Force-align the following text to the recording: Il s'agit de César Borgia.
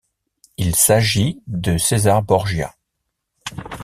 Il 0.57 0.75
s'agit 0.75 1.43
de 1.45 1.77
César 1.77 2.23
Borgia. 2.23 2.73